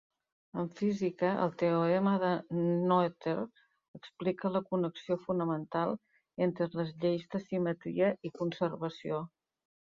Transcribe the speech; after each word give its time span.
En 0.59 0.69
física, 0.77 1.33
el 1.41 1.51
teorema 1.61 2.13
de 2.23 2.29
Noether 2.87 3.43
explica 3.99 4.51
la 4.55 4.63
connexió 4.71 5.19
fonamental 5.27 5.93
entre 6.47 6.69
les 6.81 6.91
lleis 7.05 7.29
de 7.37 7.43
simetria 7.45 8.11
i 8.31 8.35
conservació. 8.43 9.23